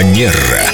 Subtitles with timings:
[0.00, 0.69] Манера.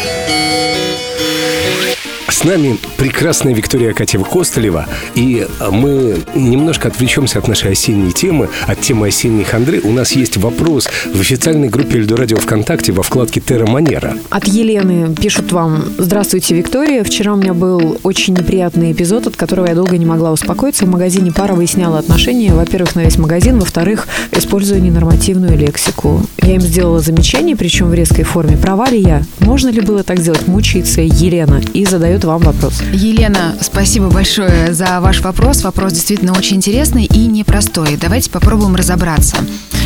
[2.36, 8.78] С нами прекрасная Виктория Акатьева Костолева, и мы немножко отвлечемся от нашей осенней темы, от
[8.82, 9.80] темы осенней хандры.
[9.82, 14.18] У нас есть вопрос в официальной группе Эльдорадио ВКонтакте во вкладке «Терра Манера».
[14.28, 17.04] От Елены пишут вам «Здравствуйте, Виктория.
[17.04, 20.84] Вчера у меня был очень неприятный эпизод, от которого я долго не могла успокоиться.
[20.84, 26.20] В магазине пара выясняла отношения, во-первых, на весь магазин, во-вторых, используя ненормативную лексику.
[26.42, 28.58] Я им сделала замечание, причем в резкой форме.
[28.58, 29.22] Права ли я?
[29.40, 30.46] Можно ли было так сделать?
[30.46, 32.82] Мучается Елена и задает вам вопрос.
[32.92, 35.62] Елена, спасибо большое за ваш вопрос.
[35.62, 37.96] Вопрос действительно очень интересный и непростой.
[38.00, 39.36] Давайте попробуем разобраться.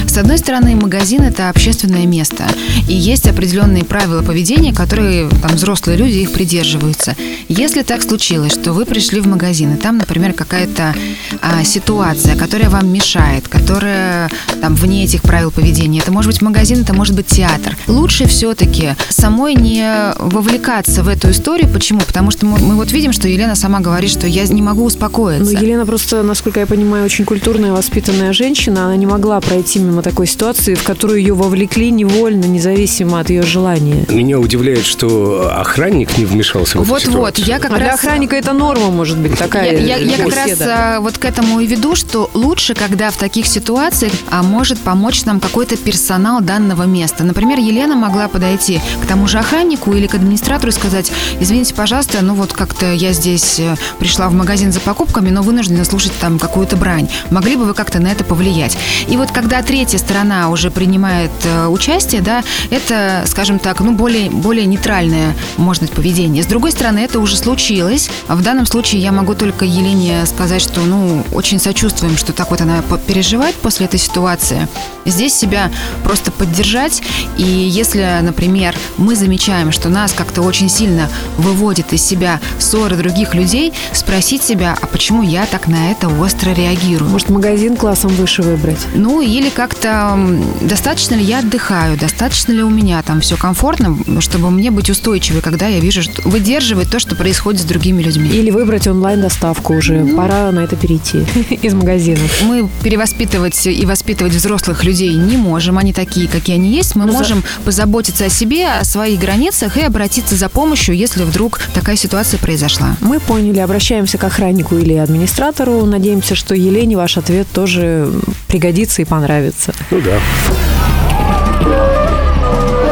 [0.06, 2.44] С одной стороны, магазин– это общественное место,
[2.88, 7.14] и есть определенные правила поведения, которые там взрослые люди их придерживаются.
[7.48, 10.94] Если так случилось, что вы пришли в магазин, и там, например, какая-то
[11.40, 16.82] а, ситуация, которая вам мешает, которая там вне этих правил поведения, это может быть магазин,
[16.82, 17.76] это может быть театр.
[17.86, 21.68] Лучше все-таки самой не вовлекаться в эту историю.
[21.68, 22.00] Почему?
[22.00, 25.52] Потому что мы, мы вот видим, что Елена сама говорит, что я не могу успокоиться.
[25.52, 28.86] Ну, Елена просто, насколько я понимаю, очень культурная, воспитанная женщина.
[28.86, 33.42] Она не могла пройти мимо такой ситуации, в которую ее вовлекли невольно, независимо от ее
[33.42, 34.04] желания.
[34.08, 37.46] Меня удивляет, что охранник не вмешался в эту Вот-вот, ситуацию.
[37.46, 37.96] я как а для раз...
[37.96, 39.72] охранника это норма, может быть, такая.
[39.78, 43.16] Я, я- я как раз а, вот к этому и веду, что лучше, когда в
[43.16, 47.24] таких ситуациях а, может помочь нам какой-то персонал данного места.
[47.24, 52.18] Например, Елена могла подойти к тому же охраннику или к администратору и сказать, извините, пожалуйста,
[52.22, 56.38] ну вот как-то я здесь э, пришла в магазин за покупками, но вынуждена слушать там
[56.38, 57.08] какую-то брань.
[57.30, 58.76] Могли бы вы как-то на это повлиять?
[59.08, 64.28] И вот когда третья сторона уже принимает э, участие, да, это, скажем так, ну более,
[64.28, 66.42] более нейтральное, может быть, поведение.
[66.42, 68.10] С другой стороны, это уже случилось.
[68.28, 72.50] А В данном случае я могу только Елене сказать, что, ну, очень сочувствуем, что так
[72.50, 74.68] вот она переживает после этой ситуации.
[75.06, 75.70] Здесь себя
[76.04, 77.02] просто поддержать.
[77.38, 81.08] И если, например, мы замечаем, что нас как-то очень сильно
[81.38, 86.50] выводит из себя ссоры других людей, спросить себя, а почему я так на это остро
[86.50, 87.10] реагирую?
[87.10, 88.78] Может, магазин классом выше выбрать?
[88.94, 90.18] Ну, или как-то
[90.60, 95.40] достаточно ли я отдыхаю, достаточно ли у меня там все комфортно, чтобы мне быть устойчивой,
[95.42, 98.28] когда я вижу, что выдерживать то, что происходит с другими людьми.
[98.30, 100.04] Или выбрать онлайн-доставку уже.
[100.16, 101.18] Пора на это перейти
[101.62, 102.42] из магазинов.
[102.42, 106.96] Мы перевоспитывать и воспитывать взрослых людей не можем, они такие, какие они есть.
[106.96, 111.22] Мы Ну, за- можем позаботиться о себе, о своих границах и обратиться за помощью, если
[111.22, 112.96] вдруг такая ситуация произошла.
[113.00, 115.84] Мы поняли, обращаемся к охраннику или администратору.
[115.86, 118.10] Надеемся, что Елене ваш ответ тоже
[118.48, 119.59] пригодится и понравится.
[119.90, 120.18] Ну да.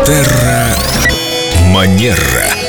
[0.04, 0.74] Терра
[1.72, 2.67] Манера.